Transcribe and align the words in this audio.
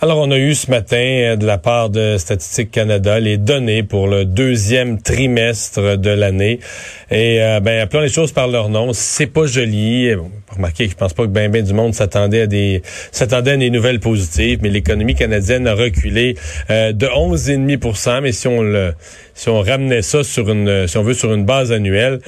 Alors, 0.00 0.18
on 0.18 0.30
a 0.30 0.38
eu 0.38 0.54
ce 0.54 0.70
matin, 0.70 0.96
euh, 0.96 1.34
de 1.34 1.44
la 1.44 1.58
part 1.58 1.90
de 1.90 2.18
Statistique 2.18 2.70
Canada, 2.70 3.18
les 3.18 3.36
données 3.36 3.82
pour 3.82 4.06
le 4.06 4.24
deuxième 4.24 5.02
trimestre 5.02 5.98
de 5.98 6.10
l'année. 6.10 6.60
Et, 7.10 7.42
euh, 7.42 7.58
ben, 7.58 7.80
appelons 7.80 8.02
les 8.02 8.08
choses 8.08 8.30
par 8.30 8.46
leur 8.46 8.68
nom. 8.68 8.92
C'est 8.92 9.26
pas 9.26 9.46
joli. 9.46 10.14
Remarquez 10.54 10.84
que 10.84 10.92
je 10.92 10.96
pense 10.96 11.14
pas 11.14 11.24
que 11.24 11.30
ben, 11.30 11.50
ben 11.50 11.64
du 11.64 11.72
monde 11.72 11.94
s'attendait 11.94 12.42
à 12.42 12.46
des, 12.46 12.82
s'attendait 13.10 13.50
à 13.50 13.56
des 13.56 13.70
nouvelles 13.70 13.98
positives, 13.98 14.60
mais 14.62 14.68
l'économie 14.68 15.16
canadienne 15.16 15.66
a 15.66 15.74
reculé 15.74 16.36
euh, 16.70 16.92
de 16.92 17.06
11,5% 17.06 18.20
Mais 18.22 18.30
si 18.30 18.46
on 18.46 18.62
le, 18.62 18.94
si 19.34 19.48
on 19.48 19.60
ramenait 19.60 20.02
ça 20.02 20.22
sur 20.22 20.48
une, 20.48 20.86
si 20.86 20.96
on 20.96 21.02
veut, 21.02 21.14
sur 21.14 21.34
une 21.34 21.44
base 21.44 21.72
annuelle, 21.72 22.20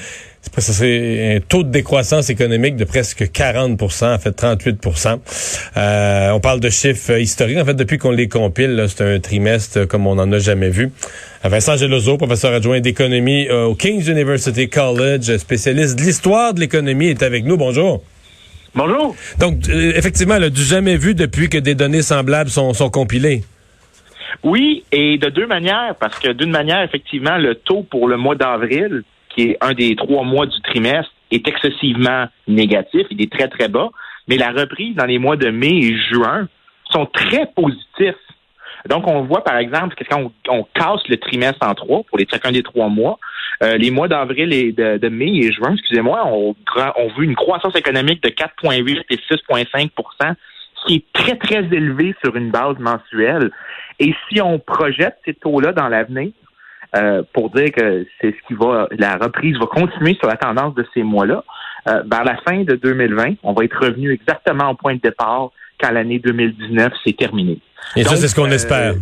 c'est 0.59 1.37
un 1.37 1.41
taux 1.41 1.63
de 1.63 1.71
décroissance 1.71 2.31
économique 2.31 2.77
de 2.77 2.85
presque 2.85 3.23
40% 3.23 4.15
en 4.15 4.19
fait 4.19 4.31
38% 4.31 5.19
euh, 5.77 6.31
On 6.31 6.41
parle 6.41 6.61
de 6.61 6.71
chiffres 6.71 7.19
historiques. 7.19 7.59
En 7.59 7.65
fait, 7.65 7.75
depuis 7.75 7.99
qu'on 7.99 8.11
les 8.11 8.29
compile, 8.29 8.85
c'est 8.89 9.03
un 9.03 9.21
trimestre 9.21 9.87
comme 9.87 10.07
on 10.07 10.17
n'en 10.17 10.31
a 10.33 10.39
jamais 10.39 10.71
vu. 10.71 10.91
Vincent 11.45 11.77
Gelozo, 11.77 12.17
professeur 12.17 12.53
adjoint 12.53 12.81
d'économie 12.81 13.49
euh, 13.49 13.65
au 13.65 13.75
King's 13.75 14.09
University 14.09 14.69
College, 14.69 15.37
spécialiste 15.39 15.99
de 15.99 16.05
l'histoire 16.05 16.53
de 16.55 16.61
l'économie, 16.61 17.07
est 17.07 17.23
avec 17.23 17.45
nous. 17.45 17.57
Bonjour. 17.57 18.03
Bonjour. 18.75 19.17
Donc, 19.39 19.69
euh, 19.69 19.93
effectivement, 19.97 20.39
du 20.39 20.63
jamais 20.63 20.97
vu 20.97 21.15
depuis 21.15 21.49
que 21.49 21.59
des 21.59 21.75
données 21.75 22.03
semblables 22.03 22.51
sont, 22.51 22.73
sont 22.73 22.91
compilées. 22.91 23.43
Oui, 24.43 24.85
et 24.93 25.19
de 25.19 25.29
deux 25.29 25.47
manières, 25.47 25.95
parce 25.99 26.19
que 26.19 26.33
d'une 26.33 26.51
manière, 26.51 26.83
effectivement, 26.83 27.37
le 27.37 27.57
taux 27.57 27.83
pour 27.83 28.09
le 28.09 28.17
mois 28.17 28.37
d'avril 28.37 29.03
qui 29.31 29.43
est 29.43 29.59
un 29.61 29.73
des 29.73 29.97
trois 29.97 30.25
mois 30.25 30.47
du 30.47 30.61
trimestre, 30.63 31.13
est 31.31 31.47
excessivement 31.47 32.27
négatif. 32.49 33.07
Il 33.11 33.23
est 33.23 33.33
très, 33.33 33.49
très 33.49 33.69
bas. 33.69 33.91
Mais 34.29 34.37
la 34.37 34.51
reprise 34.51 34.95
dans 34.97 35.07
les 35.07 35.19
mois 35.19 35.37
de 35.37 35.51
mai 35.51 35.79
et 35.79 35.97
juin 35.97 36.49
sont 36.91 37.07
très 37.07 37.47
positifs. 37.47 38.15
Donc, 38.89 39.07
on 39.07 39.23
voit, 39.23 39.45
par 39.45 39.59
exemple, 39.59 39.95
que 39.95 40.05
quand 40.05 40.33
on, 40.49 40.65
casse 40.75 41.07
le 41.09 41.19
trimestre 41.19 41.67
en 41.67 41.75
trois, 41.75 42.03
pour 42.05 42.19
les 42.19 42.27
chacun 42.31 42.51
des 42.51 42.63
trois 42.63 42.89
mois, 42.89 43.19
euh, 43.63 43.77
les 43.77 43.91
mois 43.91 44.09
d'avril 44.09 44.53
et 44.55 44.73
de, 44.73 45.09
mai 45.09 45.31
et 45.37 45.53
juin, 45.53 45.75
excusez-moi, 45.75 46.23
on, 46.27 46.55
on 46.97 47.09
vu 47.19 47.25
une 47.25 47.37
croissance 47.37 47.77
économique 47.77 48.23
de 48.23 48.31
4,8 48.31 49.05
et 49.11 49.17
6,5 49.17 49.91
ce 50.81 50.87
qui 50.87 50.95
est 50.97 51.13
très, 51.13 51.37
très 51.37 51.65
élevé 51.77 52.15
sur 52.25 52.35
une 52.37 52.51
base 52.51 52.79
mensuelle. 52.79 53.51
Et 53.99 54.15
si 54.29 54.41
on 54.41 54.59
projette 54.59 55.19
ces 55.27 55.35
taux-là 55.35 55.73
dans 55.73 55.89
l'avenir, 55.89 56.33
euh, 56.97 57.23
pour 57.33 57.51
dire 57.51 57.71
que 57.71 58.05
c'est 58.21 58.33
ce 58.33 58.47
qui 58.49 58.55
va, 58.55 58.89
la 58.99 59.17
reprise 59.17 59.57
va 59.59 59.67
continuer 59.67 60.15
sur 60.15 60.29
la 60.29 60.37
tendance 60.37 60.75
de 60.75 60.85
ces 60.93 61.05
mois-là. 61.05 61.45
Euh, 61.89 62.03
vers 62.11 62.25
la 62.25 62.37
fin 62.39 62.63
de 62.65 62.75
2020, 62.75 63.35
on 63.43 63.53
va 63.53 63.65
être 63.65 63.79
revenu 63.79 64.13
exactement 64.13 64.71
au 64.71 64.75
point 64.75 64.97
de 64.97 65.01
départ 65.01 65.51
quand 65.81 65.93
l'année 65.93 66.19
2019 66.19 66.93
s'est 67.05 67.13
terminée. 67.13 67.61
Et 67.97 68.03
ça, 68.03 68.17
c'est 68.17 68.29
ce 68.29 68.35
qu'on 68.35 68.51
euh, 68.51 68.55
espère. 68.55 68.95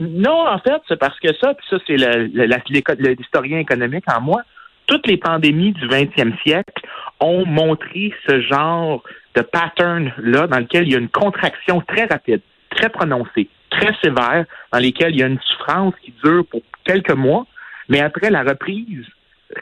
non, 0.00 0.48
en 0.48 0.58
fait, 0.58 0.82
c'est 0.88 0.98
parce 0.98 1.18
que 1.20 1.28
ça, 1.40 1.54
puis 1.54 1.66
ça, 1.70 1.76
c'est 1.86 1.96
l'historien 1.96 3.58
économique 3.58 4.04
en 4.12 4.20
moi. 4.20 4.42
Toutes 4.86 5.06
les 5.06 5.16
pandémies 5.16 5.72
du 5.72 5.88
20e 5.88 6.36
siècle 6.42 6.82
ont 7.20 7.46
montré 7.46 8.12
ce 8.28 8.40
genre 8.42 9.02
de 9.34 9.42
pattern-là 9.42 10.48
dans 10.48 10.58
lequel 10.58 10.86
il 10.86 10.92
y 10.92 10.96
a 10.96 10.98
une 10.98 11.08
contraction 11.08 11.80
très 11.86 12.04
rapide, 12.04 12.42
très 12.70 12.90
prononcée 12.90 13.48
très 13.78 13.94
sévères 14.02 14.44
dans 14.72 14.78
lesquelles 14.78 15.12
il 15.12 15.20
y 15.20 15.22
a 15.22 15.26
une 15.26 15.40
souffrance 15.40 15.94
qui 16.02 16.12
dure 16.22 16.44
pour 16.46 16.60
quelques 16.84 17.14
mois, 17.14 17.46
mais 17.88 18.00
après 18.00 18.30
la 18.30 18.42
reprise 18.42 19.06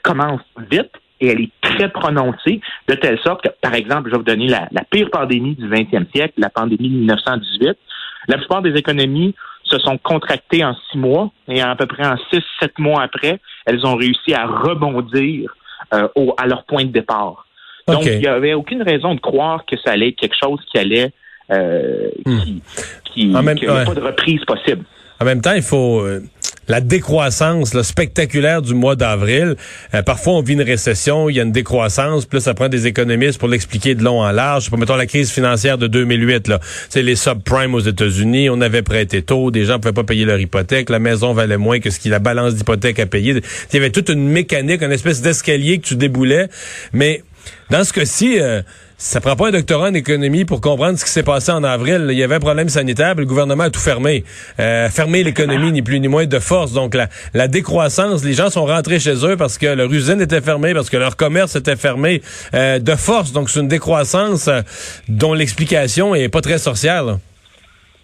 commence 0.02 0.42
vite 0.70 0.92
et 1.20 1.28
elle 1.28 1.40
est 1.40 1.50
très 1.60 1.88
prononcée, 1.88 2.60
de 2.88 2.94
telle 2.94 3.18
sorte 3.20 3.42
que, 3.42 3.48
par 3.60 3.74
exemple, 3.74 4.08
je 4.08 4.12
vais 4.12 4.18
vous 4.18 4.24
donner 4.24 4.48
la, 4.48 4.68
pire 4.90 5.08
pandémie 5.10 5.54
du 5.54 5.68
20e 5.68 6.10
siècle, 6.12 6.34
la 6.36 6.50
pandémie 6.50 6.88
de 6.88 6.96
1918. 6.96 7.78
La 8.26 8.38
plupart 8.38 8.60
des 8.60 8.74
économies 8.74 9.34
se 9.62 9.78
sont 9.78 9.98
contractées 9.98 10.64
en 10.64 10.74
six 10.90 10.98
mois 10.98 11.30
et 11.46 11.62
à 11.62 11.76
peu 11.76 11.86
près 11.86 12.04
en 12.04 12.16
six, 12.30 12.42
sept 12.60 12.76
mois 12.78 13.02
après, 13.02 13.38
elles 13.66 13.86
ont 13.86 13.94
réussi 13.94 14.34
à 14.34 14.46
rebondir 14.46 15.54
euh, 15.94 16.08
au, 16.16 16.34
à 16.38 16.46
leur 16.46 16.64
point 16.64 16.84
de 16.84 16.90
départ. 16.90 17.46
Donc, 17.86 18.04
il 18.04 18.18
n'y 18.18 18.26
avait 18.26 18.54
aucune 18.54 18.82
raison 18.82 19.14
de 19.14 19.20
croire 19.20 19.64
que 19.64 19.76
ça 19.76 19.92
allait 19.92 20.08
être 20.08 20.16
quelque 20.16 20.36
chose 20.40 20.60
qui 20.70 20.78
allait 20.78 21.12
euh, 21.52 22.08
hmm. 22.24 22.40
qui, 22.40 22.62
qui, 23.04 23.26
n'y 23.26 23.36
a 23.36 23.42
pas 23.84 23.94
de 23.94 24.00
reprise 24.00 24.44
possible. 24.44 24.84
En 25.20 25.24
même 25.24 25.40
temps, 25.40 25.52
il 25.52 25.62
faut 25.62 26.00
euh, 26.00 26.22
la 26.68 26.80
décroissance 26.80 27.80
spectaculaire 27.82 28.62
du 28.62 28.74
mois 28.74 28.96
d'avril. 28.96 29.56
Euh, 29.94 30.02
parfois, 30.02 30.34
on 30.34 30.42
vit 30.42 30.54
une 30.54 30.62
récession, 30.62 31.28
il 31.28 31.36
y 31.36 31.40
a 31.40 31.42
une 31.42 31.52
décroissance, 31.52 32.26
plus 32.26 32.40
ça 32.40 32.54
prend 32.54 32.68
des 32.68 32.86
économistes 32.86 33.38
pour 33.38 33.48
l'expliquer 33.48 33.94
de 33.94 34.02
long 34.02 34.20
en 34.20 34.30
large. 34.30 34.70
Mettons 34.72 34.96
la 34.96 35.06
crise 35.06 35.30
financière 35.30 35.78
de 35.78 35.86
2008 35.86 36.48
là, 36.48 36.60
c'est 36.88 37.02
les 37.02 37.16
subprimes 37.16 37.74
aux 37.74 37.80
États-Unis, 37.80 38.50
on 38.50 38.60
avait 38.60 38.82
prêté 38.82 39.22
tôt, 39.22 39.50
des 39.50 39.64
gens 39.64 39.78
pouvaient 39.78 39.92
pas 39.92 40.04
payer 40.04 40.24
leur 40.24 40.40
hypothèque, 40.40 40.90
la 40.90 40.98
maison 40.98 41.32
valait 41.32 41.56
moins 41.56 41.80
que 41.80 41.90
ce 41.90 41.98
qui 41.98 42.08
la 42.08 42.18
balance 42.18 42.54
d'hypothèque 42.54 42.98
à 43.00 43.06
payer. 43.06 43.32
Il 43.32 43.74
y 43.74 43.76
avait 43.76 43.90
toute 43.90 44.08
une 44.08 44.28
mécanique, 44.28 44.82
une 44.82 44.92
espèce 44.92 45.20
d'escalier 45.22 45.78
que 45.78 45.86
tu 45.86 45.96
déboulais, 45.96 46.48
mais 46.92 47.22
dans 47.70 47.84
ce 47.84 47.92
cas-ci, 47.92 48.38
euh, 48.40 48.62
ça 49.02 49.20
prend 49.20 49.34
pas 49.34 49.48
un 49.48 49.50
doctorat 49.50 49.88
en 49.88 49.94
économie 49.94 50.44
pour 50.44 50.60
comprendre 50.60 50.96
ce 50.96 51.04
qui 51.04 51.10
s'est 51.10 51.24
passé 51.24 51.50
en 51.50 51.64
avril. 51.64 52.06
Il 52.10 52.16
y 52.16 52.22
avait 52.22 52.36
un 52.36 52.40
problème 52.40 52.68
sanitaire, 52.68 53.16
le 53.16 53.26
gouvernement 53.26 53.64
a 53.64 53.70
tout 53.70 53.80
fermé. 53.80 54.22
Euh, 54.60 54.88
fermé 54.90 55.24
l'économie, 55.24 55.72
ni 55.72 55.82
plus 55.82 55.98
ni 55.98 56.06
moins, 56.06 56.24
de 56.24 56.38
force. 56.38 56.70
Donc, 56.72 56.96
la, 57.34 57.48
décroissance, 57.48 58.22
les 58.22 58.32
gens 58.32 58.48
sont 58.48 58.64
rentrés 58.64 59.00
chez 59.00 59.26
eux 59.26 59.36
parce 59.36 59.58
que 59.58 59.66
leur 59.66 59.92
usine 59.92 60.20
était 60.20 60.40
fermée, 60.40 60.72
parce 60.72 60.88
que 60.88 60.96
leur 60.96 61.16
commerce 61.16 61.56
était 61.56 61.74
fermé 61.74 62.22
euh, 62.54 62.78
de 62.78 62.94
force. 62.94 63.32
Donc, 63.32 63.50
c'est 63.50 63.58
une 63.58 63.66
décroissance 63.66 64.46
euh, 64.46 64.60
dont 65.08 65.34
l'explication 65.34 66.14
est 66.14 66.28
pas 66.28 66.40
très 66.40 66.58
sorcière. 66.58 67.18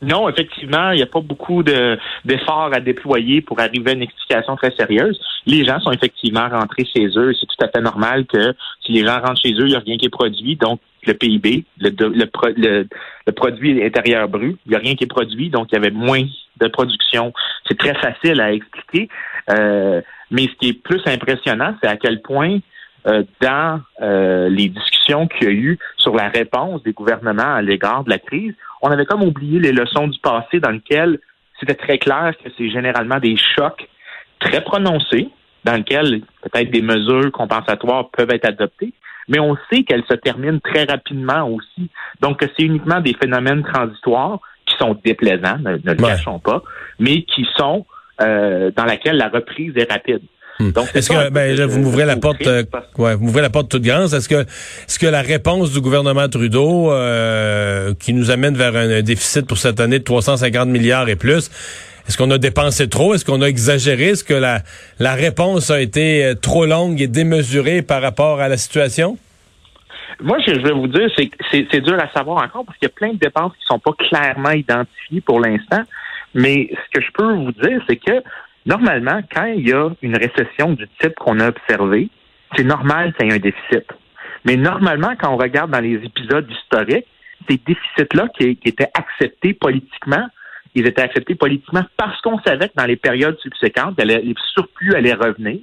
Non, 0.00 0.28
effectivement, 0.28 0.92
il 0.92 0.96
n'y 0.96 1.02
a 1.02 1.06
pas 1.06 1.20
beaucoup 1.20 1.62
d'efforts 1.62 2.70
à 2.72 2.80
déployer 2.80 3.40
pour 3.40 3.58
arriver 3.58 3.90
à 3.90 3.94
une 3.94 4.02
explication 4.02 4.54
très 4.56 4.70
sérieuse. 4.76 5.18
Les 5.46 5.64
gens 5.64 5.80
sont 5.80 5.90
effectivement 5.90 6.48
rentrés 6.48 6.84
chez 6.84 7.06
eux. 7.16 7.32
C'est 7.34 7.46
tout 7.46 7.64
à 7.64 7.68
fait 7.68 7.80
normal 7.80 8.26
que 8.26 8.54
si 8.84 8.92
les 8.92 9.04
gens 9.04 9.20
rentrent 9.20 9.40
chez 9.40 9.52
eux, 9.54 9.66
il 9.66 9.70
n'y 9.70 9.76
a 9.76 9.80
rien 9.80 9.96
qui 9.96 10.06
est 10.06 10.10
produit. 10.10 10.56
Donc, 10.56 10.80
le 11.06 11.14
PIB, 11.14 11.64
le, 11.80 11.90
le, 11.90 12.88
le, 13.26 13.32
produit 13.32 13.82
intérieur 13.82 14.28
brut, 14.28 14.58
il 14.66 14.70
n'y 14.70 14.76
a 14.76 14.78
rien 14.78 14.94
qui 14.94 15.04
est 15.04 15.08
produit. 15.08 15.50
Donc, 15.50 15.68
il 15.72 15.74
y 15.74 15.78
avait 15.78 15.90
moins 15.90 16.24
de 16.60 16.68
production. 16.68 17.32
C'est 17.66 17.78
très 17.78 17.94
facile 17.94 18.40
à 18.40 18.52
expliquer. 18.52 19.08
Euh, 19.50 20.00
mais 20.30 20.42
ce 20.42 20.54
qui 20.60 20.68
est 20.68 20.80
plus 20.80 21.00
impressionnant, 21.06 21.74
c'est 21.82 21.88
à 21.88 21.96
quel 21.96 22.20
point 22.22 22.58
euh, 23.08 23.22
dans 23.40 23.80
euh, 24.02 24.48
les 24.48 24.68
discussions 24.68 25.26
qu'il 25.28 25.44
y 25.44 25.50
a 25.50 25.54
eu 25.54 25.78
sur 25.96 26.14
la 26.14 26.28
réponse 26.28 26.82
des 26.82 26.92
gouvernements 26.92 27.54
à 27.54 27.62
l'égard 27.62 28.04
de 28.04 28.10
la 28.10 28.18
crise, 28.18 28.54
on 28.82 28.90
avait 28.90 29.06
comme 29.06 29.22
oublié 29.22 29.58
les 29.58 29.72
leçons 29.72 30.08
du 30.08 30.18
passé 30.18 30.60
dans 30.60 30.70
lesquelles 30.70 31.18
c'était 31.58 31.74
très 31.74 31.98
clair 31.98 32.34
que 32.42 32.50
c'est 32.56 32.70
généralement 32.70 33.18
des 33.18 33.36
chocs 33.36 33.88
très 34.40 34.60
prononcés, 34.62 35.28
dans 35.64 35.74
lesquels 35.74 36.20
peut-être 36.42 36.70
des 36.70 36.82
mesures 36.82 37.32
compensatoires 37.32 38.10
peuvent 38.10 38.30
être 38.30 38.46
adoptées, 38.46 38.92
mais 39.28 39.40
on 39.40 39.56
sait 39.70 39.82
qu'elles 39.82 40.04
se 40.08 40.14
terminent 40.14 40.60
très 40.60 40.84
rapidement 40.84 41.48
aussi. 41.48 41.90
Donc, 42.20 42.40
c'est 42.56 42.64
uniquement 42.64 43.00
des 43.00 43.14
phénomènes 43.14 43.62
transitoires 43.62 44.38
qui 44.66 44.76
sont 44.76 44.98
déplaisants, 45.04 45.58
ne, 45.58 45.76
le 45.76 45.94
cachons 45.94 46.38
pas, 46.38 46.62
mais 46.98 47.22
qui 47.22 47.46
sont 47.56 47.86
euh, 48.20 48.70
dans 48.76 48.84
laquelle 48.84 49.16
la 49.16 49.28
reprise 49.28 49.72
est 49.76 49.90
rapide. 49.90 50.22
Hmm. 50.60 50.70
Est-ce 50.94 51.10
que 51.10 51.30
ben, 51.30 51.66
vous 51.66 51.78
m'ouvrez 51.78 52.04
la 52.04 52.16
porte 52.16 52.44
euh, 52.46 52.64
ouais, 52.98 53.14
vous 53.14 53.24
m'ouvrez 53.26 53.42
la 53.42 53.50
porte 53.50 53.68
toute 53.68 53.82
grande. 53.82 54.12
Est-ce 54.12 54.28
que 54.28 54.42
est-ce 54.42 54.98
que 54.98 55.06
la 55.06 55.22
réponse 55.22 55.72
du 55.72 55.80
gouvernement 55.80 56.28
Trudeau 56.28 56.90
euh, 56.90 57.94
qui 57.94 58.12
nous 58.12 58.32
amène 58.32 58.56
vers 58.56 58.74
un, 58.74 59.02
déficit 59.02 59.46
pour 59.46 59.58
cette 59.58 59.78
année 59.78 60.00
de 60.00 60.04
350 60.04 60.68
milliards 60.68 61.08
et 61.08 61.14
plus, 61.14 61.50
est-ce 62.08 62.18
qu'on 62.18 62.30
a 62.32 62.38
dépensé 62.38 62.88
trop? 62.88 63.14
Est-ce 63.14 63.24
qu'on 63.24 63.40
a 63.42 63.46
exagéré? 63.46 64.08
Est-ce 64.08 64.24
que 64.24 64.34
la, 64.34 64.62
la 64.98 65.14
réponse 65.14 65.70
a 65.70 65.80
été 65.80 66.24
euh, 66.24 66.34
trop 66.34 66.66
longue 66.66 67.00
et 67.00 67.06
démesurée 67.06 67.82
par 67.82 68.02
rapport 68.02 68.40
à 68.40 68.48
la 68.48 68.56
situation? 68.56 69.16
Moi, 70.20 70.38
je 70.44 70.52
vais 70.54 70.72
vous 70.72 70.88
dire, 70.88 71.08
c'est, 71.16 71.30
c'est, 71.70 71.80
dur 71.80 71.96
à 72.02 72.08
savoir 72.12 72.42
encore 72.42 72.64
parce 72.64 72.76
qu'il 72.78 72.88
y 72.88 72.90
a 72.90 72.94
plein 72.94 73.12
de 73.12 73.18
dépenses 73.18 73.52
qui 73.52 73.64
sont 73.66 73.78
pas 73.78 73.92
clairement 73.92 74.50
identifiées 74.50 75.20
pour 75.20 75.38
l'instant. 75.38 75.82
Mais 76.34 76.68
ce 76.72 76.98
que 76.98 77.04
je 77.04 77.12
peux 77.12 77.34
vous 77.34 77.52
dire, 77.52 77.80
c'est 77.88 77.96
que 77.96 78.22
Normalement, 78.68 79.22
quand 79.34 79.46
il 79.46 79.66
y 79.66 79.72
a 79.72 79.88
une 80.02 80.18
récession 80.18 80.74
du 80.74 80.86
type 81.00 81.14
qu'on 81.18 81.40
a 81.40 81.48
observé, 81.48 82.10
c'est 82.54 82.64
normal 82.64 83.14
qu'il 83.14 83.26
y 83.26 83.30
ait 83.30 83.34
un 83.34 83.38
déficit. 83.38 83.86
Mais 84.44 84.56
normalement, 84.56 85.14
quand 85.18 85.32
on 85.32 85.38
regarde 85.38 85.70
dans 85.70 85.80
les 85.80 85.94
épisodes 85.94 86.46
historiques, 86.50 87.06
ces 87.48 87.56
déficits-là 87.66 88.28
qui, 88.38 88.58
étaient 88.62 88.90
acceptés 88.92 89.54
politiquement, 89.54 90.28
ils 90.74 90.86
étaient 90.86 91.00
acceptés 91.00 91.34
politiquement 91.34 91.82
parce 91.96 92.20
qu'on 92.20 92.38
savait 92.40 92.68
que 92.68 92.74
dans 92.76 92.84
les 92.84 92.96
périodes 92.96 93.38
subséquentes, 93.38 93.98
les 94.02 94.34
surplus 94.52 94.94
allaient 94.94 95.14
revenir 95.14 95.60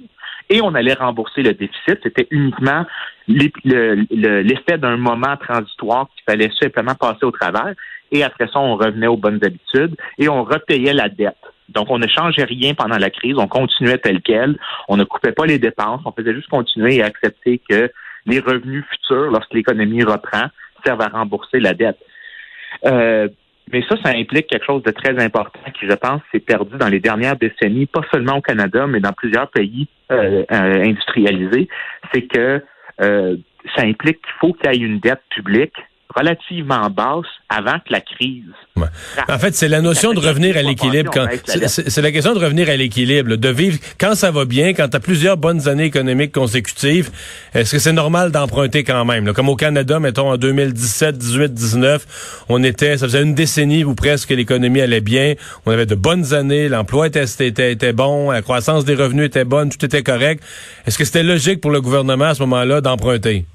et 0.50 0.60
on 0.60 0.74
allait 0.74 0.94
rembourser 0.94 1.42
le 1.42 1.54
déficit. 1.54 2.00
C'était 2.02 2.26
uniquement 2.32 2.86
l'effet 3.28 4.78
d'un 4.78 4.96
moment 4.96 5.36
transitoire 5.36 6.08
qu'il 6.08 6.24
fallait 6.28 6.50
simplement 6.60 6.96
passer 6.96 7.24
au 7.24 7.30
travers. 7.30 7.72
Et 8.10 8.24
après 8.24 8.48
ça, 8.48 8.58
on 8.58 8.74
revenait 8.74 9.06
aux 9.06 9.16
bonnes 9.16 9.40
habitudes 9.44 9.96
et 10.18 10.28
on 10.28 10.42
repayait 10.42 10.92
la 10.92 11.08
dette. 11.08 11.36
Donc, 11.68 11.90
on 11.90 11.98
ne 11.98 12.06
changeait 12.06 12.44
rien 12.44 12.74
pendant 12.74 12.98
la 12.98 13.10
crise, 13.10 13.34
on 13.38 13.48
continuait 13.48 13.98
tel 13.98 14.20
quel, 14.22 14.56
on 14.88 14.96
ne 14.96 15.04
coupait 15.04 15.32
pas 15.32 15.46
les 15.46 15.58
dépenses, 15.58 16.00
on 16.04 16.12
faisait 16.12 16.34
juste 16.34 16.48
continuer 16.48 16.96
et 16.96 17.02
accepter 17.02 17.60
que 17.68 17.90
les 18.26 18.40
revenus 18.40 18.84
futurs, 18.90 19.30
lorsque 19.30 19.52
l'économie 19.54 20.04
reprend, 20.04 20.46
servent 20.84 21.02
à 21.02 21.08
rembourser 21.08 21.60
la 21.60 21.74
dette. 21.74 21.98
Euh, 22.84 23.28
Mais 23.72 23.82
ça, 23.88 23.96
ça 24.04 24.10
implique 24.10 24.46
quelque 24.46 24.64
chose 24.64 24.82
de 24.84 24.92
très 24.92 25.18
important 25.22 25.58
qui, 25.78 25.86
je 25.88 25.94
pense, 25.94 26.20
s'est 26.30 26.40
perdu 26.40 26.76
dans 26.78 26.88
les 26.88 27.00
dernières 27.00 27.36
décennies, 27.36 27.86
pas 27.86 28.02
seulement 28.12 28.36
au 28.36 28.40
Canada, 28.40 28.86
mais 28.86 29.00
dans 29.00 29.12
plusieurs 29.12 29.50
pays 29.50 29.88
euh, 30.12 30.44
euh, 30.52 30.84
industrialisés. 30.84 31.68
C'est 32.12 32.22
que 32.22 32.62
ça 32.98 33.82
implique 33.82 34.22
qu'il 34.22 34.34
faut 34.40 34.52
qu'il 34.52 34.72
y 34.72 34.84
ait 34.84 34.86
une 34.86 35.00
dette 35.00 35.22
publique 35.30 35.74
relativement 36.14 36.88
basse 36.90 37.26
avant 37.48 37.78
que 37.78 37.90
la 37.90 38.00
crise. 38.00 38.44
En 39.28 39.38
fait, 39.38 39.54
c'est 39.54 39.68
la 39.68 39.80
notion 39.80 40.12
de 40.12 40.20
revenir 40.20 40.56
à 40.56 40.62
l'équilibre. 40.62 41.12
C'est 41.66 42.02
la 42.02 42.12
question 42.12 42.34
de 42.34 42.38
revenir 42.38 42.68
à 42.68 42.76
l'équilibre, 42.76 43.36
de 43.36 43.48
vivre 43.48 43.78
quand 43.98 44.14
ça 44.14 44.30
va 44.30 44.44
bien, 44.44 44.72
quand 44.72 44.88
tu 44.88 44.96
as 44.96 45.00
plusieurs 45.00 45.36
bonnes 45.36 45.68
années 45.68 45.84
économiques 45.84 46.32
consécutives. 46.32 47.10
Est-ce 47.54 47.72
que 47.72 47.78
c'est 47.78 47.92
normal 47.92 48.32
d'emprunter 48.32 48.84
quand 48.84 49.04
même? 49.04 49.32
Comme 49.32 49.48
au 49.48 49.56
Canada, 49.56 50.00
mettons 50.00 50.30
en 50.30 50.36
2017, 50.36 51.18
18, 51.18 51.54
19, 51.54 52.44
on 52.48 52.62
était, 52.62 52.96
ça 52.96 53.06
faisait 53.06 53.22
une 53.22 53.34
décennie 53.34 53.84
où 53.84 53.94
presque 53.94 54.30
l'économie 54.30 54.80
allait 54.80 55.00
bien. 55.00 55.34
On 55.64 55.72
avait 55.72 55.86
de 55.86 55.94
bonnes 55.94 56.34
années, 56.34 56.68
l'emploi 56.68 57.08
était, 57.08 57.24
était, 57.24 57.72
était 57.72 57.92
bon, 57.92 58.30
la 58.30 58.42
croissance 58.42 58.84
des 58.84 58.94
revenus 58.94 59.26
était 59.26 59.44
bonne, 59.44 59.70
tout 59.70 59.84
était 59.84 60.02
correct. 60.02 60.42
Est-ce 60.86 60.98
que 60.98 61.04
c'était 61.04 61.22
logique 61.22 61.60
pour 61.60 61.70
le 61.70 61.80
gouvernement 61.80 62.26
à 62.26 62.34
ce 62.34 62.40
moment-là 62.40 62.80
d'emprunter? 62.80 63.46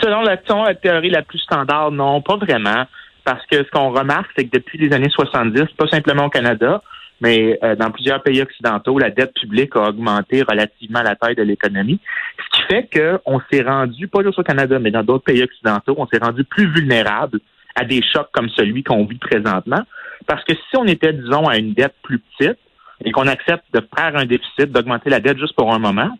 Selon 0.00 0.22
la, 0.22 0.36
théorie 0.74 1.10
la 1.10 1.22
plus 1.22 1.38
standard, 1.38 1.90
non, 1.90 2.20
pas 2.22 2.36
vraiment. 2.36 2.84
Parce 3.24 3.44
que 3.46 3.56
ce 3.56 3.70
qu'on 3.70 3.90
remarque, 3.90 4.30
c'est 4.36 4.44
que 4.44 4.56
depuis 4.56 4.78
les 4.78 4.92
années 4.94 5.10
70, 5.10 5.64
pas 5.76 5.88
simplement 5.88 6.26
au 6.26 6.30
Canada, 6.30 6.80
mais 7.20 7.58
euh, 7.62 7.74
dans 7.74 7.90
plusieurs 7.90 8.22
pays 8.22 8.42
occidentaux, 8.42 8.98
la 8.98 9.10
dette 9.10 9.34
publique 9.34 9.74
a 9.74 9.88
augmenté 9.88 10.42
relativement 10.42 11.00
à 11.00 11.02
la 11.02 11.16
taille 11.16 11.34
de 11.34 11.42
l'économie. 11.42 11.98
Ce 12.38 12.56
qui 12.56 12.66
fait 12.68 12.88
qu'on 12.92 13.40
s'est 13.50 13.62
rendu, 13.62 14.06
pas 14.06 14.22
juste 14.22 14.38
au 14.38 14.42
Canada, 14.42 14.78
mais 14.78 14.90
dans 14.90 15.02
d'autres 15.02 15.24
pays 15.24 15.42
occidentaux, 15.42 15.94
on 15.98 16.06
s'est 16.06 16.22
rendu 16.22 16.44
plus 16.44 16.72
vulnérable 16.72 17.40
à 17.74 17.84
des 17.84 18.02
chocs 18.02 18.28
comme 18.32 18.48
celui 18.50 18.82
qu'on 18.82 19.04
vit 19.04 19.18
présentement. 19.18 19.82
Parce 20.26 20.44
que 20.44 20.54
si 20.54 20.76
on 20.76 20.84
était, 20.84 21.12
disons, 21.12 21.48
à 21.48 21.56
une 21.56 21.72
dette 21.72 21.94
plus 22.02 22.18
petite 22.18 22.58
et 23.04 23.12
qu'on 23.12 23.26
accepte 23.26 23.64
de 23.72 23.86
faire 23.96 24.16
un 24.16 24.24
déficit, 24.24 24.72
d'augmenter 24.72 25.10
la 25.10 25.20
dette 25.20 25.38
juste 25.38 25.54
pour 25.54 25.72
un 25.72 25.78
moment, 25.78 26.10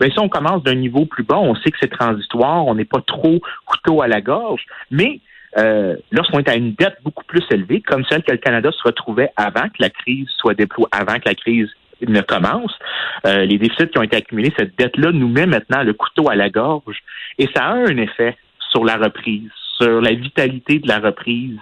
ben 0.00 0.10
si 0.10 0.18
on 0.18 0.28
commence 0.28 0.62
d'un 0.62 0.74
niveau 0.74 1.06
plus 1.06 1.24
bas, 1.24 1.38
on 1.38 1.54
sait 1.54 1.70
que 1.70 1.78
c'est 1.80 1.90
transitoire, 1.90 2.66
on 2.66 2.74
n'est 2.74 2.84
pas 2.84 3.00
trop 3.06 3.40
couteau 3.64 4.02
à 4.02 4.08
la 4.08 4.20
gorge, 4.20 4.64
mais 4.90 5.20
euh, 5.58 5.96
lorsqu'on 6.12 6.40
est 6.40 6.48
à 6.48 6.56
une 6.56 6.74
dette 6.74 6.98
beaucoup 7.02 7.24
plus 7.24 7.42
élevée, 7.50 7.80
comme 7.80 8.04
celle 8.04 8.22
que 8.22 8.32
le 8.32 8.38
Canada 8.38 8.70
se 8.72 8.82
retrouvait 8.82 9.30
avant 9.36 9.68
que 9.68 9.80
la 9.80 9.90
crise 9.90 10.28
soit 10.36 10.54
déployée, 10.54 10.88
avant 10.92 11.14
que 11.14 11.28
la 11.28 11.34
crise 11.34 11.68
ne 12.06 12.20
commence, 12.20 12.74
euh, 13.26 13.46
les 13.46 13.56
déficits 13.56 13.88
qui 13.88 13.98
ont 13.98 14.02
été 14.02 14.16
accumulés, 14.16 14.52
cette 14.58 14.76
dette-là 14.76 15.12
nous 15.12 15.28
met 15.28 15.46
maintenant 15.46 15.82
le 15.82 15.94
couteau 15.94 16.28
à 16.28 16.34
la 16.34 16.50
gorge, 16.50 17.02
et 17.38 17.48
ça 17.54 17.64
a 17.64 17.72
un 17.72 17.96
effet 17.96 18.36
sur 18.70 18.84
la 18.84 18.96
reprise, 18.96 19.50
sur 19.80 20.00
la 20.00 20.12
vitalité 20.12 20.78
de 20.78 20.88
la 20.88 20.98
reprise, 20.98 21.58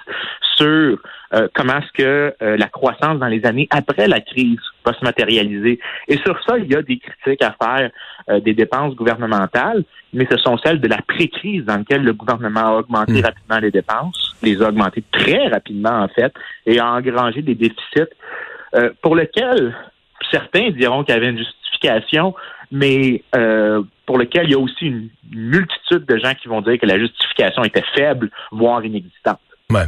sur 0.57 0.99
euh, 1.35 1.49
comment 1.55 1.79
est-ce 1.79 1.93
que 1.93 2.35
euh, 2.43 2.57
la 2.57 2.69
croissance 2.69 3.19
dans 3.19 3.27
les 3.27 3.45
années 3.45 3.67
après 3.71 4.07
la 4.07 4.21
crise 4.21 4.61
va 4.85 4.93
se 4.93 5.05
matérialiser. 5.05 5.81
Et 6.09 6.17
sur 6.19 6.41
ça, 6.45 6.59
il 6.59 6.71
y 6.71 6.77
a 6.77 6.83
des 6.83 6.99
critiques 6.99 7.43
à 7.43 7.57
faire 7.61 7.91
euh, 8.31 8.41
des 8.41 8.55
dépenses 8.55 8.95
gouvernementales, 8.95 9.85
mais 10.13 10.27
ce 10.31 10.37
sont 10.37 10.57
celles 10.59 10.81
de 10.81 10.89
la 10.89 10.99
pré-crise 11.03 11.65
dans 11.65 11.79
laquelle 11.79 12.05
le 12.05 12.13
gouvernement 12.13 12.61
a 12.61 12.79
augmenté 12.79 13.21
hmm. 13.21 13.25
rapidement 13.25 13.59
les 13.59 13.71
dépenses, 13.71 14.37
les 14.43 14.63
a 14.63 14.69
augmentées 14.69 15.05
très 15.11 15.49
rapidement 15.49 16.03
en 16.03 16.09
fait, 16.09 16.33
et 16.67 16.79
a 16.79 16.93
engrangé 16.93 17.43
des 17.43 17.55
déficits 17.55 18.13
pour 19.03 19.15
lesquels 19.15 19.73
certains 20.33 20.71
diront 20.71 21.05
qu'il 21.05 21.15
y 21.15 21.17
avait 21.17 21.31
une 21.31 21.39
justification, 21.39 22.35
mais 22.71 23.23
pour 24.07 24.19
lequel 24.19 24.45
il 24.45 24.51
y 24.51 24.55
a 24.55 24.59
aussi 24.59 24.87
une 24.87 25.09
multitude 25.33 26.05
de 26.07 26.19
gens 26.19 26.35
qui 26.35 26.49
vont 26.49 26.61
dire 26.61 26.79
que 26.79 26.87
la 26.87 26.99
justification 26.99 27.65
était 27.65 27.85
faible, 27.95 28.31
voire 28.51 28.85
inexistante. 28.85 29.41
Ouais. 29.71 29.87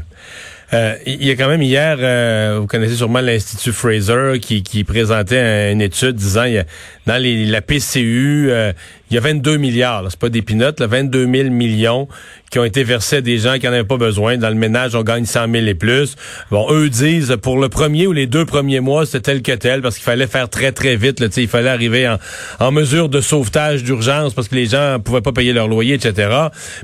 Euh, 0.73 0.95
il 1.07 1.25
y 1.25 1.31
a 1.31 1.37
quand 1.37 1.49
même 1.49 1.63
hier, 1.63 1.97
euh, 2.01 2.59
vous 2.61 2.67
connaissez 2.67 2.97
sûrement 2.97 3.21
l'Institut 3.21 3.73
Fraser 3.73 4.41
qui, 4.41 4.85
présentait 4.85 5.71
une 5.71 5.81
étude 5.81 6.17
disant 6.17 6.45
il 6.45 6.55
y 6.55 6.59
a, 6.59 6.65
dans 7.07 7.23
la 7.23 7.63
PCU, 7.63 8.49
euh, 8.51 8.73
il 9.11 9.15
y 9.15 9.19
a 9.19 9.21
22 9.21 9.57
milliards, 9.57 10.05
c'est 10.09 10.19
pas 10.19 10.29
des 10.29 10.43
pinottes, 10.43 10.83
22 10.83 11.27
000 11.33 11.51
millions 11.51 12.09
qui 12.51 12.59
ont 12.59 12.65
été 12.65 12.85
versés 12.85 13.17
à 13.17 13.21
des 13.21 13.39
gens 13.39 13.59
qui 13.59 13.67
n'en 13.67 13.73
avaient 13.73 13.85
pas 13.85 13.97
besoin. 13.97 14.37
Dans 14.37 14.49
le 14.49 14.55
ménage, 14.55 14.95
on 14.95 15.03
gagne 15.03 15.25
100 15.25 15.51
000 15.53 15.67
et 15.67 15.75
plus. 15.75 16.17
Bon, 16.51 16.71
eux 16.71 16.89
disent, 16.89 17.37
pour 17.43 17.59
le 17.59 17.69
premier 17.69 18.07
ou 18.07 18.13
les 18.13 18.27
deux 18.27 18.45
premiers 18.45 18.81
mois, 18.81 19.05
c'était 19.05 19.33
tel 19.33 19.43
que 19.43 19.53
tel, 19.53 19.83
parce 19.83 19.97
qu'il 19.97 20.05
fallait 20.05 20.27
faire 20.27 20.49
très, 20.49 20.73
très 20.73 20.97
vite. 20.97 21.21
Là, 21.21 21.27
il 21.37 21.49
fallait 21.49 21.69
arriver 21.69 22.09
en, 22.09 22.19
en 22.61 22.71
mesure 22.71 23.09
de 23.09 23.21
sauvetage 23.21 23.83
d'urgence, 23.83 24.33
parce 24.33 24.49
que 24.49 24.55
les 24.55 24.67
gens 24.67 24.99
pouvaient 25.01 25.23
pas 25.23 25.33
payer 25.33 25.53
leur 25.53 25.67
loyer, 25.67 25.95
etc. 25.95 26.31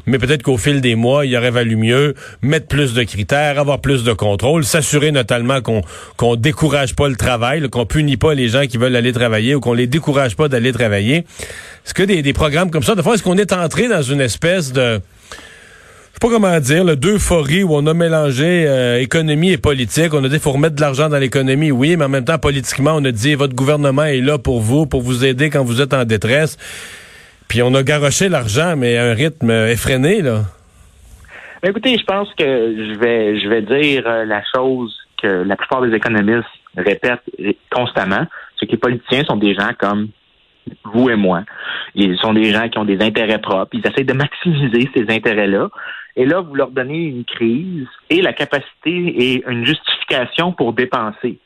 Mais 0.06 0.18
peut-être 0.18 0.42
qu'au 0.42 0.58
fil 0.58 0.80
des 0.80 0.96
mois, 0.96 1.26
il 1.26 1.36
aurait 1.36 1.50
valu 1.50 1.76
mieux 1.76 2.14
mettre 2.42 2.66
plus 2.66 2.92
de 2.92 3.02
critères, 3.04 3.58
avoir 3.58 3.80
plus 3.80 4.02
de 4.04 4.12
contrôle, 4.12 4.64
s'assurer 4.64 5.12
notamment 5.12 5.60
qu'on 5.60 5.82
qu'on 6.16 6.36
décourage 6.36 6.94
pas 6.94 7.08
le 7.08 7.16
travail, 7.16 7.68
qu'on 7.70 7.86
punit 7.86 8.16
pas 8.16 8.34
les 8.34 8.48
gens 8.48 8.66
qui 8.66 8.78
veulent 8.78 8.96
aller 8.96 9.12
travailler 9.12 9.54
ou 9.54 9.60
qu'on 9.60 9.74
les 9.74 9.86
décourage 9.86 10.36
pas 10.36 10.48
d'aller 10.48 10.72
travailler. 10.72 11.24
Que 11.94 12.04
des, 12.16 12.22
des 12.22 12.32
programmes 12.32 12.70
comme 12.70 12.82
ça, 12.82 12.94
de 12.94 13.02
fois, 13.02 13.14
est-ce 13.14 13.22
qu'on 13.22 13.38
est 13.38 13.52
entré 13.52 13.88
dans 13.88 14.02
une 14.02 14.20
espèce 14.20 14.72
de 14.72 15.00
je 16.12 16.26
sais 16.26 16.28
pas 16.28 16.36
comment 16.36 16.60
dire, 16.60 16.96
d'euphorie 16.96 17.62
où 17.64 17.74
on 17.74 17.86
a 17.86 17.94
mélangé 17.94 18.66
euh, 18.68 19.00
économie 19.00 19.52
et 19.52 19.56
politique. 19.56 20.12
On 20.12 20.22
a 20.22 20.28
dit 20.28 20.38
faut 20.38 20.52
remettre 20.52 20.76
de 20.76 20.82
l'argent 20.82 21.08
dans 21.08 21.18
l'économie, 21.18 21.70
oui, 21.70 21.96
mais 21.96 22.04
en 22.04 22.10
même 22.10 22.24
temps, 22.24 22.38
politiquement, 22.38 22.92
on 22.96 23.04
a 23.06 23.10
dit 23.12 23.34
votre 23.34 23.54
gouvernement 23.54 24.04
est 24.04 24.20
là 24.20 24.36
pour 24.36 24.60
vous, 24.60 24.84
pour 24.84 25.00
vous 25.00 25.24
aider 25.24 25.48
quand 25.48 25.64
vous 25.64 25.80
êtes 25.80 25.94
en 25.94 26.04
détresse. 26.04 26.58
Puis 27.48 27.62
on 27.62 27.74
a 27.74 27.82
garoché 27.82 28.28
l'argent, 28.28 28.74
mais 28.76 28.98
à 28.98 29.06
un 29.06 29.14
rythme 29.14 29.50
effréné, 29.50 30.20
là. 30.20 30.42
Écoutez, 31.64 31.96
je 31.96 32.04
pense 32.04 32.28
que 32.34 32.44
je 32.44 32.98
vais 32.98 33.40
je 33.40 33.48
vais 33.48 33.62
dire 33.62 34.02
euh, 34.06 34.24
la 34.26 34.42
chose 34.54 34.94
que 35.22 35.28
la 35.28 35.56
plupart 35.56 35.80
des 35.80 35.94
économistes 35.96 36.44
répètent 36.76 37.22
constamment, 37.70 38.26
c'est 38.58 38.66
que 38.66 38.72
les 38.72 38.78
politiciens 38.78 39.24
sont 39.24 39.36
des 39.36 39.54
gens 39.54 39.70
comme 39.78 40.08
vous 40.84 41.10
et 41.10 41.16
moi. 41.16 41.42
Ils 41.94 42.16
sont 42.18 42.32
des 42.32 42.52
gens 42.52 42.68
qui 42.68 42.78
ont 42.78 42.84
des 42.84 43.02
intérêts 43.02 43.40
propres. 43.40 43.70
Ils 43.74 43.86
essaient 43.86 44.04
de 44.04 44.12
maximiser 44.12 44.90
ces 44.94 45.06
intérêts-là. 45.08 45.68
Et 46.16 46.26
là, 46.26 46.40
vous 46.40 46.54
leur 46.54 46.70
donnez 46.70 47.04
une 47.04 47.24
crise 47.24 47.86
et 48.10 48.20
la 48.20 48.32
capacité 48.32 48.90
et 48.90 49.44
une 49.48 49.64
justification 49.64 50.52
pour 50.52 50.72
dépenser. 50.72 51.38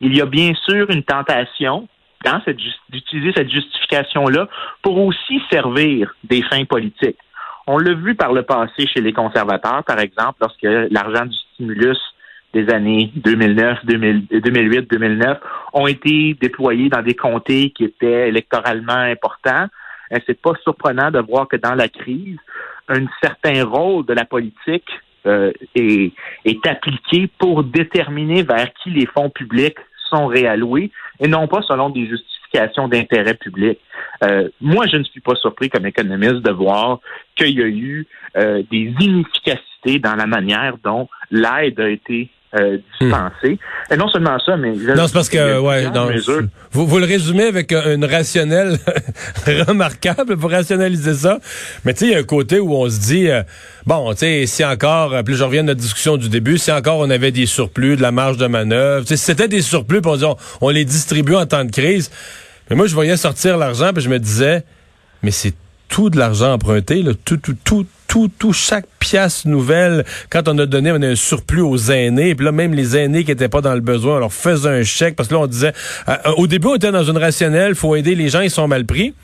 Il 0.00 0.16
y 0.16 0.20
a 0.20 0.26
bien 0.26 0.52
sûr 0.66 0.90
une 0.90 1.02
tentation 1.02 1.88
dans 2.24 2.40
cette 2.44 2.58
d'utiliser 2.88 3.32
cette 3.36 3.50
justification-là 3.50 4.48
pour 4.82 4.98
aussi 4.98 5.40
servir 5.50 6.14
des 6.24 6.42
fins 6.42 6.64
politiques. 6.64 7.18
On 7.66 7.78
l'a 7.78 7.94
vu 7.94 8.14
par 8.14 8.32
le 8.32 8.42
passé 8.42 8.86
chez 8.86 9.00
les 9.00 9.12
conservateurs, 9.12 9.84
par 9.84 9.98
exemple, 10.00 10.38
lorsque 10.40 10.62
l'argent 10.62 11.26
du 11.26 11.36
stimulus 11.54 11.98
des 12.52 12.68
années 12.70 13.10
2009, 13.16 13.84
2008, 13.84 14.90
2009 14.90 15.38
ont 15.72 15.86
été 15.86 16.36
déployés 16.40 16.88
dans 16.88 17.02
des 17.02 17.14
comtés 17.14 17.70
qui 17.70 17.84
étaient 17.84 18.28
électoralement 18.28 18.92
importants. 18.92 19.66
Euh, 20.12 20.18
c'est 20.26 20.40
pas 20.40 20.52
surprenant 20.62 21.10
de 21.10 21.20
voir 21.20 21.48
que 21.48 21.56
dans 21.56 21.74
la 21.74 21.88
crise, 21.88 22.38
un 22.88 23.06
certain 23.22 23.64
rôle 23.64 24.04
de 24.04 24.12
la 24.12 24.24
politique 24.24 24.88
euh, 25.26 25.52
est, 25.74 26.12
est 26.44 26.66
appliqué 26.66 27.30
pour 27.38 27.64
déterminer 27.64 28.42
vers 28.42 28.72
qui 28.82 28.90
les 28.90 29.06
fonds 29.06 29.30
publics 29.30 29.78
sont 30.10 30.26
réalloués 30.26 30.90
et 31.20 31.28
non 31.28 31.48
pas 31.48 31.62
selon 31.62 31.88
des 31.88 32.06
justifications 32.06 32.86
d'intérêt 32.86 33.34
public. 33.34 33.78
Euh, 34.24 34.50
moi, 34.60 34.86
je 34.86 34.98
ne 34.98 35.04
suis 35.04 35.20
pas 35.20 35.36
surpris 35.36 35.70
comme 35.70 35.86
économiste 35.86 36.42
de 36.42 36.50
voir 36.50 36.98
qu'il 37.34 37.58
y 37.58 37.62
a 37.62 37.66
eu 37.66 38.06
des 38.34 38.94
inefficacités 39.00 39.98
dans 39.98 40.14
la 40.14 40.26
manière 40.26 40.76
dont 40.82 41.08
l'aide 41.30 41.80
a 41.80 41.88
été 41.88 42.30
euh. 42.54 42.76
Et 43.90 43.96
non 43.96 44.08
seulement 44.08 44.38
ça, 44.44 44.56
mais... 44.58 44.72
Non, 44.72 45.06
c'est 45.06 45.12
parce 45.14 45.30
que, 45.30 45.58
ouais, 45.58 45.86
vous, 46.70 46.86
vous 46.86 46.98
le 46.98 47.06
résumez 47.06 47.44
avec 47.44 47.72
une 47.72 48.04
rationnelle 48.04 48.78
remarquable 49.46 50.36
pour 50.36 50.50
rationaliser 50.50 51.14
ça. 51.14 51.38
Mais 51.84 51.94
tu 51.94 52.00
sais, 52.00 52.06
il 52.06 52.12
y 52.12 52.14
a 52.14 52.18
un 52.18 52.24
côté 52.24 52.60
où 52.60 52.74
on 52.74 52.88
se 52.90 53.00
dit, 53.00 53.28
euh, 53.28 53.42
bon, 53.86 54.12
tu 54.12 54.18
sais, 54.18 54.46
si 54.46 54.64
encore, 54.64 55.14
euh, 55.14 55.22
plus 55.22 55.36
je 55.36 55.44
reviens 55.44 55.62
de 55.62 55.68
notre 55.68 55.80
discussion 55.80 56.18
du 56.18 56.28
début, 56.28 56.58
si 56.58 56.70
encore 56.70 56.98
on 56.98 57.08
avait 57.08 57.32
des 57.32 57.46
surplus, 57.46 57.96
de 57.96 58.02
la 58.02 58.12
marge 58.12 58.36
de 58.36 58.46
manœuvre, 58.46 59.06
si 59.06 59.16
c'était 59.16 59.48
des 59.48 59.62
surplus, 59.62 60.02
puis 60.02 60.10
on, 60.10 60.16
dit, 60.16 60.24
on, 60.60 60.68
les 60.68 60.84
distribue 60.84 61.34
en 61.34 61.46
temps 61.46 61.64
de 61.64 61.70
crise. 61.70 62.10
Mais 62.68 62.76
moi, 62.76 62.86
je 62.86 62.94
voyais 62.94 63.16
sortir 63.16 63.56
l'argent, 63.56 63.92
puis 63.94 64.02
je 64.02 64.10
me 64.10 64.18
disais, 64.18 64.62
mais 65.22 65.30
c'est 65.30 65.54
tout 65.88 66.10
de 66.10 66.18
l'argent 66.18 66.52
emprunté, 66.52 67.02
là, 67.02 67.12
tout, 67.24 67.38
tout, 67.38 67.56
tout, 67.64 67.86
tout, 68.08 68.30
tout, 68.38 68.52
chaque 68.52 68.86
nouvelle, 69.44 70.04
quand 70.30 70.48
on 70.48 70.58
a 70.58 70.66
donné 70.66 70.92
on 70.92 71.02
a 71.02 71.08
un 71.08 71.14
surplus 71.14 71.62
aux 71.62 71.90
aînés, 71.90 72.34
puis 72.34 72.44
là, 72.44 72.52
même 72.52 72.74
les 72.74 72.96
aînés 72.96 73.24
qui 73.24 73.30
étaient 73.30 73.48
pas 73.48 73.60
dans 73.60 73.74
le 73.74 73.80
besoin, 73.80 74.16
on 74.16 74.20
leur 74.20 74.32
faisait 74.32 74.68
un 74.68 74.82
chèque, 74.82 75.16
parce 75.16 75.28
que 75.28 75.34
là, 75.34 75.40
on 75.40 75.46
disait, 75.46 75.72
euh, 76.08 76.12
euh, 76.26 76.32
au 76.36 76.46
début, 76.46 76.68
on 76.68 76.76
était 76.76 76.92
dans 76.92 77.04
une 77.04 77.18
rationnelle, 77.18 77.74
faut 77.74 77.94
aider 77.96 78.14
les 78.14 78.28
gens, 78.28 78.40
ils 78.40 78.50
sont 78.50 78.68
mal 78.68 78.84
pris, 78.84 79.14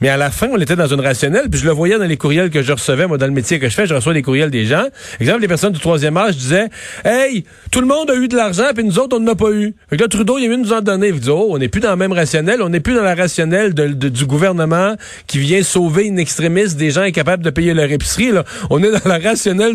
mais 0.00 0.08
à 0.08 0.16
la 0.16 0.30
fin, 0.30 0.48
on 0.52 0.60
était 0.60 0.76
dans 0.76 0.86
une 0.86 1.00
rationnelle, 1.00 1.48
puis 1.50 1.60
je 1.60 1.66
le 1.66 1.72
voyais 1.72 1.98
dans 1.98 2.04
les 2.04 2.16
courriels 2.16 2.50
que 2.50 2.62
je 2.62 2.72
recevais, 2.72 3.06
moi, 3.06 3.18
dans 3.18 3.26
le 3.26 3.32
métier 3.32 3.58
que 3.58 3.68
je 3.68 3.74
fais, 3.74 3.86
je 3.86 3.94
reçois 3.94 4.14
des 4.14 4.22
courriels 4.22 4.50
des 4.50 4.66
gens. 4.66 4.84
Exemple, 5.20 5.40
les 5.40 5.48
personnes 5.48 5.72
du 5.72 5.80
troisième 5.80 6.16
âge 6.16 6.36
disaient, 6.36 6.68
hey, 7.04 7.44
tout 7.70 7.80
le 7.80 7.86
monde 7.86 8.10
a 8.10 8.14
eu 8.14 8.28
de 8.28 8.36
l'argent, 8.36 8.70
puis 8.74 8.84
nous 8.84 8.98
autres, 8.98 9.16
on 9.16 9.20
n'en 9.20 9.32
a 9.32 9.34
pas 9.34 9.50
eu. 9.50 9.74
Fait 9.90 9.96
que 9.96 10.02
là, 10.02 10.08
Trudeau, 10.08 10.38
il 10.38 10.50
a 10.50 10.54
eu 10.54 10.58
nous 10.58 10.72
en 10.72 10.80
donner. 10.80 11.08
Il 11.08 11.20
dit, 11.20 11.30
oh, 11.30 11.48
on 11.50 11.58
n'est 11.58 11.68
plus 11.68 11.80
dans 11.80 11.90
la 11.90 11.96
même 11.96 12.12
rationnelle, 12.12 12.62
on 12.62 12.68
n'est 12.68 12.80
plus 12.80 12.94
dans 12.94 13.02
la 13.02 13.14
rationnelle 13.14 13.74
du 13.74 14.26
gouvernement 14.26 14.96
qui 15.26 15.38
vient 15.38 15.62
sauver 15.62 16.04
une 16.04 16.18
extrémiste 16.18 16.76
des 16.76 16.90
gens 16.90 17.02
incapables 17.02 17.42
de 17.42 17.50
payer 17.50 17.74
leur 17.74 17.90
épicerie, 17.90 18.32
là. 18.32 18.44
On 18.70 18.82
est 18.82 18.90
dans 18.90 19.08
la 19.08 19.18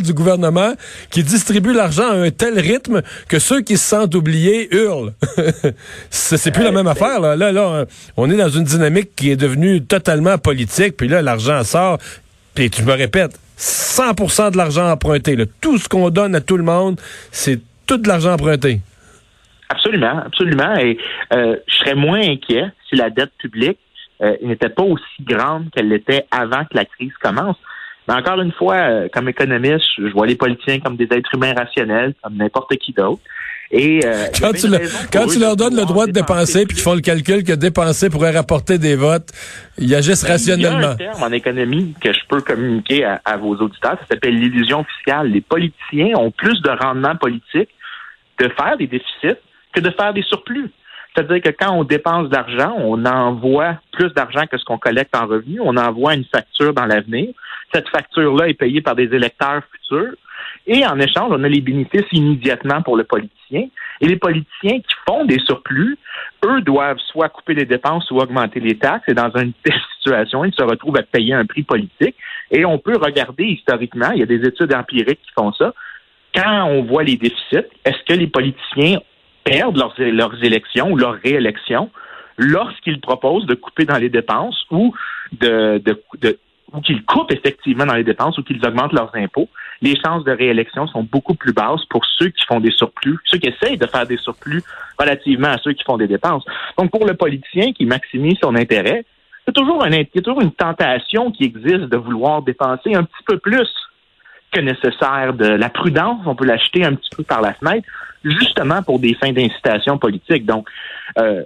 du 0.02 0.14
gouvernement 0.14 0.74
qui 1.10 1.24
distribue 1.24 1.74
l'argent 1.74 2.10
à 2.10 2.16
un 2.16 2.32
tel 2.32 2.60
rythme 2.60 3.02
que 3.28 3.40
ceux 3.40 3.62
qui 3.62 3.78
se 3.78 3.88
sentent 3.88 4.16
oubliés 4.16 4.74
hurlent. 4.76 5.14
c'est 6.10 6.52
plus 6.52 6.64
la 6.64 6.72
même 6.72 6.88
affaire. 6.88 7.20
Là. 7.20 7.36
là, 7.36 7.52
là, 7.52 7.86
on 8.16 8.30
est 8.30 8.38
dans 8.38 8.50
une 8.50 8.64
dynamique 8.64 9.16
qui 9.16 9.32
est 9.32 9.36
devenue 9.36 9.84
totalement 9.84 10.38
politique. 10.38 10.98
Puis 10.98 11.08
là, 11.08 11.22
l'argent 11.22 11.64
sort. 11.64 11.98
Puis 12.56 12.70
tu 12.70 12.84
me 12.84 12.94
répètes, 12.94 13.40
100% 13.58 14.52
de 14.52 14.58
l'argent 14.58 14.90
emprunté. 14.92 15.36
Là. 15.36 15.46
Tout 15.62 15.78
ce 15.78 15.88
qu'on 15.88 16.10
donne 16.10 16.36
à 16.36 16.42
tout 16.42 16.58
le 16.58 16.64
monde, 16.64 17.00
c'est 17.32 17.60
tout 17.86 17.98
de 17.98 18.08
l'argent 18.08 18.34
emprunté. 18.34 18.82
Absolument, 19.70 20.24
absolument. 20.26 20.76
Et 20.76 20.98
euh, 21.34 21.58
je 21.68 21.76
serais 21.76 21.96
moins 21.96 22.22
inquiet 22.22 22.66
si 22.90 22.96
la 22.96 23.10
dette 23.10 23.32
publique 23.38 23.80
euh, 24.22 24.36
n'était 24.42 24.70
pas 24.70 24.84
aussi 24.84 25.04
grande 25.22 25.70
qu'elle 25.72 25.90
l'était 25.90 26.26
avant 26.32 26.64
que 26.66 26.76
la 26.76 26.86
crise 26.86 27.14
commence. 27.22 27.58
Mais 28.08 28.14
encore 28.14 28.40
une 28.42 28.52
fois, 28.54 28.76
euh, 28.76 29.08
comme 29.12 29.28
économiste, 29.30 29.86
je 29.98 30.12
vois 30.14 30.28
les 30.28 30.36
politiciens 30.36 30.80
comme 30.80 30.96
des 30.96 31.08
êtres 31.12 31.30
humains 31.34 31.54
rationnels, 31.54 32.14
comme 32.24 32.36
n'importe 32.36 32.76
qui 32.78 32.94
d'autre. 32.94 33.22
Et 33.70 34.00
quand 34.40 34.54
tu, 34.54 34.68
quand 35.12 35.28
tu 35.28 35.40
leur 35.40 35.58
donnes 35.58 35.76
le 35.76 35.84
droit 35.84 36.08
de 36.08 36.14
dépenser, 36.14 36.66
puis 36.66 36.76
qu'ils 36.76 36.84
font 36.84 36.96
le 36.96 37.02
calcul 37.02 37.44
que 37.44 37.52
dépenser 37.52 38.10
pourrait 38.10 38.32
rapporter 38.32 38.78
des 38.78 38.96
votes, 38.96 39.28
ils 39.78 39.94
agissent 39.94 40.24
rationnellement. 40.24 40.96
Il 40.98 41.04
y 41.04 41.06
a 41.06 41.12
un 41.12 41.14
terme 41.14 41.24
en 41.24 41.32
économie 41.34 41.94
que 42.00 42.14
je 42.14 42.20
peux 42.30 42.40
communiquer 42.40 43.04
à, 43.04 43.20
à 43.26 43.36
vos 43.36 43.58
auditeurs, 43.58 43.98
ça 44.00 44.06
s'appelle 44.12 44.40
l'illusion 44.40 44.86
fiscale. 44.86 45.32
Les 45.32 45.42
politiciens 45.42 46.16
ont 46.16 46.32
plus 46.32 46.62
de 46.62 46.70
rendement 46.70 47.18
politique 47.18 47.70
de 48.40 48.50
faire 48.58 48.78
des 48.78 48.88
déficits 48.88 49.38
que 49.74 49.82
de 49.82 49.90
faire 49.92 50.14
des 50.14 50.24
surplus. 50.24 50.72
C'est-à-dire 51.18 51.42
que 51.42 51.50
quand 51.50 51.74
on 51.74 51.84
dépense 51.84 52.30
d'argent, 52.30 52.76
on 52.78 53.04
envoie 53.06 53.78
plus 53.92 54.14
d'argent 54.14 54.46
que 54.46 54.58
ce 54.60 54.64
qu'on 54.64 54.78
collecte 54.78 55.16
en 55.16 55.26
revenus. 55.26 55.60
On 55.64 55.76
envoie 55.76 56.14
une 56.14 56.26
facture 56.26 56.74
dans 56.74 56.86
l'avenir. 56.86 57.30
Cette 57.74 57.90
facture-là 57.90 58.50
est 58.50 58.54
payée 58.54 58.82
par 58.82 58.94
des 58.94 59.06
électeurs 59.06 59.64
futurs. 59.72 60.14
Et 60.68 60.86
en 60.86 61.00
échange, 61.00 61.32
on 61.32 61.44
a 61.44 61.48
les 61.48 61.62
bénéfices 61.62 62.06
immédiatement 62.12 62.84
pour 62.84 62.98
le 62.98 63.04
politicien. 63.04 63.68
Et 64.00 64.06
les 64.06 64.18
politiciens 64.18 64.78
qui 64.80 64.96
font 65.08 65.26
des 65.26 65.40
surplus, 65.40 65.98
eux 66.46 66.62
doivent 66.62 67.00
soit 67.08 67.30
couper 67.30 67.56
les 67.56 67.66
dépenses 67.66 68.12
ou 68.12 68.20
augmenter 68.20 68.60
les 68.60 68.78
taxes. 68.78 69.06
Et 69.08 69.16
dans 69.16 69.32
une 69.38 69.54
telle 69.64 69.82
situation, 69.98 70.46
ils 70.46 70.54
se 70.54 70.62
retrouvent 70.62 70.98
à 70.98 71.04
payer 71.04 71.34
un 71.34 71.48
prix 71.48 71.64
politique. 71.64 72.16
Et 72.52 72.64
on 72.64 72.78
peut 72.78 72.98
regarder 73.02 73.46
historiquement, 73.46 74.12
il 74.12 74.20
y 74.20 74.24
a 74.24 74.28
des 74.28 74.48
études 74.48 74.74
empiriques 74.76 75.22
qui 75.24 75.32
font 75.36 75.52
ça. 75.54 75.74
Quand 76.36 76.66
on 76.66 76.84
voit 76.84 77.04
les 77.04 77.18
déficits, 77.18 77.66
est-ce 77.86 78.04
que 78.08 78.14
les 78.14 78.28
politiciens 78.28 79.00
perdent 79.50 79.78
leurs, 79.78 79.94
leurs 79.98 80.44
élections 80.44 80.92
ou 80.92 80.98
leur 80.98 81.16
réélection 81.24 81.90
lorsqu'ils 82.38 83.02
proposent 83.02 83.46
de 83.46 83.56
couper 83.56 83.86
dans 83.86 83.98
les 83.98 84.10
dépenses 84.10 84.66
ou 84.70 84.94
de, 85.40 85.82
de, 85.84 86.40
ou 86.74 86.82
qu'ils 86.82 87.04
coupent 87.06 87.32
effectivement 87.32 87.86
dans 87.86 87.96
les 87.96 88.04
dépenses 88.04 88.38
ou 88.38 88.44
qu'ils 88.44 88.64
augmentent 88.66 88.94
leurs 88.94 89.16
impôts, 89.16 89.50
les 89.82 89.96
chances 90.00 90.24
de 90.24 90.32
réélection 90.32 90.88
sont 90.88 91.04
beaucoup 91.04 91.34
plus 91.34 91.54
basses 91.54 91.86
pour 91.90 92.06
ceux 92.18 92.30
qui 92.30 92.46
font 92.46 92.60
des 92.60 92.72
surplus, 92.72 93.18
ceux 93.26 93.38
qui 93.38 93.48
essayent 93.48 93.78
de 93.78 93.88
faire 93.88 94.06
des 94.06 94.18
surplus 94.18 94.64
relativement 95.00 95.50
à 95.50 95.58
ceux 95.58 95.74
qui 95.74 95.84
font 95.84 95.98
des 95.98 96.08
dépenses. 96.08 96.44
Donc, 96.78 96.92
pour 96.92 97.06
le 97.06 97.14
politicien 97.16 97.74
qui 97.74 97.86
maximise 97.86 98.38
son 98.42 98.56
intérêt, 98.56 99.06
toujours, 99.54 99.84
un, 99.84 99.90
il 99.90 100.08
y 100.14 100.20
a 100.20 100.22
toujours 100.22 100.42
une 100.42 100.52
tentation 100.52 101.32
qui 101.32 101.46
existe 101.46 101.86
de 101.90 101.98
vouloir 101.98 102.42
dépenser 102.42 102.96
un 102.96 103.04
petit 103.04 103.24
peu 103.26 103.38
plus 103.38 103.68
que 104.52 104.62
nécessaire 104.62 105.34
de 105.34 105.48
la 105.48 105.70
prudence, 105.70 106.22
on 106.26 106.36
peut 106.36 106.46
l'acheter 106.46 106.86
un 106.86 106.96
petit 106.96 107.10
peu 107.16 107.24
par 107.24 107.42
la 107.42 107.54
fenêtre, 107.54 107.88
justement 108.24 108.82
pour 108.84 109.00
des 109.00 109.14
fins 109.16 109.32
d'incitation 109.32 109.98
politique. 109.98 110.46
Donc, 110.46 110.68
euh, 111.20 111.44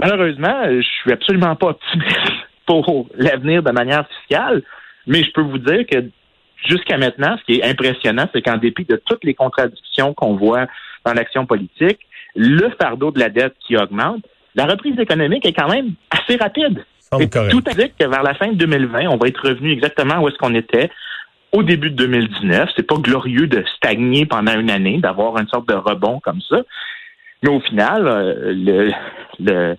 malheureusement, 0.00 0.64
je 0.66 0.86
suis 1.02 1.12
absolument 1.12 1.56
pas 1.56 1.68
optimiste 1.68 2.32
pour 2.66 3.08
l'avenir 3.16 3.62
de 3.62 3.70
manière 3.70 4.06
fiscale, 4.08 4.62
mais 5.06 5.22
je 5.22 5.30
peux 5.32 5.42
vous 5.42 5.58
dire 5.58 5.86
que 5.86 6.04
jusqu'à 6.68 6.98
maintenant, 6.98 7.36
ce 7.38 7.44
qui 7.44 7.60
est 7.60 7.64
impressionnant, 7.64 8.28
c'est 8.32 8.42
qu'en 8.42 8.56
dépit 8.56 8.84
de 8.84 9.00
toutes 9.04 9.24
les 9.24 9.34
contradictions 9.34 10.14
qu'on 10.14 10.36
voit 10.36 10.66
dans 11.04 11.12
l'action 11.12 11.46
politique, 11.46 12.00
le 12.34 12.70
fardeau 12.80 13.10
de 13.10 13.20
la 13.20 13.28
dette 13.28 13.54
qui 13.66 13.76
augmente, 13.76 14.24
la 14.54 14.66
reprise 14.66 14.98
économique 14.98 15.46
est 15.46 15.52
quand 15.52 15.68
même 15.68 15.92
assez 16.10 16.36
rapide. 16.36 16.84
Et 17.20 17.28
tout 17.28 17.62
indique 17.66 17.94
que 17.98 18.06
vers 18.06 18.22
la 18.22 18.34
fin 18.34 18.48
de 18.48 18.54
2020, 18.54 19.06
on 19.08 19.16
va 19.16 19.28
être 19.28 19.48
revenu 19.48 19.72
exactement 19.72 20.18
où 20.18 20.28
est-ce 20.28 20.36
qu'on 20.38 20.54
était 20.54 20.90
au 21.56 21.62
début 21.62 21.90
de 21.90 21.96
2019. 21.96 22.70
C'est 22.76 22.86
pas 22.86 22.96
glorieux 22.96 23.46
de 23.46 23.64
stagner 23.76 24.26
pendant 24.26 24.58
une 24.58 24.70
année, 24.70 24.98
d'avoir 24.98 25.38
une 25.38 25.48
sorte 25.48 25.68
de 25.68 25.74
rebond 25.74 26.20
comme 26.20 26.40
ça. 26.48 26.58
Mais 27.42 27.50
au 27.50 27.60
final, 27.60 28.06
euh, 28.06 28.52
le, 28.54 28.92
le 29.40 29.76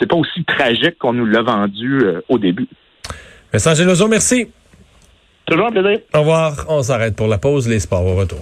c'est 0.00 0.06
pas 0.06 0.16
aussi 0.16 0.44
tragique 0.44 0.98
qu'on 0.98 1.12
nous 1.12 1.26
l'a 1.26 1.42
vendu 1.42 2.00
euh, 2.02 2.22
au 2.28 2.38
début. 2.38 2.66
Vincent 3.52 4.08
merci. 4.08 4.48
Toujours 5.46 5.66
un 5.66 5.72
plaisir. 5.72 5.98
Au 6.14 6.20
revoir. 6.20 6.52
On 6.68 6.82
s'arrête 6.82 7.16
pour 7.16 7.26
la 7.26 7.38
pause. 7.38 7.68
Les 7.68 7.80
sports 7.80 8.06
au 8.06 8.14
retour. 8.14 8.38